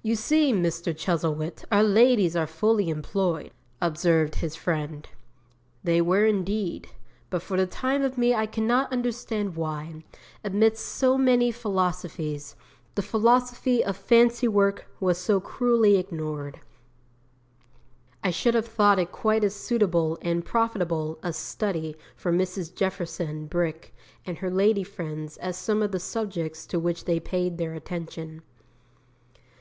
'"You 0.00 0.14
see, 0.14 0.52
Mr. 0.52 0.96
Chuzzlewit, 0.96 1.64
our 1.72 1.82
ladies 1.82 2.36
are 2.36 2.46
fully 2.46 2.88
employed," 2.88 3.50
observed 3.82 4.36
his 4.36 4.54
friend.' 4.54 5.08
They 5.82 6.00
were 6.00 6.24
indeed; 6.24 6.88
but 7.30 7.42
for 7.42 7.56
the 7.56 7.68
life 7.82 8.02
of 8.02 8.16
me 8.16 8.32
I 8.32 8.46
cannot 8.46 8.92
understand 8.92 9.56
why, 9.56 10.04
amidst 10.44 10.86
so 10.86 11.18
many 11.18 11.50
philosophies, 11.50 12.54
the 12.94 13.02
Philosophy 13.02 13.82
of 13.84 13.96
Fancy 13.96 14.46
work 14.46 14.86
was 15.00 15.18
so 15.18 15.40
cruelly 15.40 15.96
ignored. 15.96 16.60
I 18.22 18.30
should 18.30 18.54
have 18.54 18.66
thought 18.68 19.00
it 19.00 19.10
quite 19.10 19.42
as 19.42 19.56
suitable 19.56 20.16
and 20.22 20.44
profitable 20.44 21.18
a 21.24 21.32
study 21.32 21.96
for 22.14 22.30
Mrs. 22.32 22.72
Jefferson 22.72 23.46
Brick 23.48 23.92
and 24.24 24.38
her 24.38 24.50
lady 24.50 24.84
friends 24.84 25.38
as 25.38 25.56
some 25.56 25.82
of 25.82 25.90
the 25.90 25.98
subjects 25.98 26.66
to 26.66 26.78
which 26.78 27.04
they 27.04 27.18
paid 27.18 27.58
their 27.58 27.74
attention. 27.74 28.42